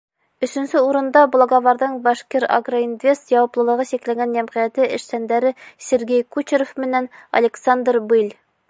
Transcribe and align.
Өсөнсө 0.45 0.79
урында— 0.85 1.21
Благоварҙың 1.35 1.93
«Башкирагроинвест» 2.07 3.35
яуаплылығы 3.35 3.87
сикләнгән 3.91 4.35
йәмғиәте 4.41 4.91
эшсәндәре 4.99 5.53
Сергей 5.91 6.29
Кучеров 6.39 6.75
менән 6.87 7.13
Александр 7.43 8.05
Быль. 8.13 8.39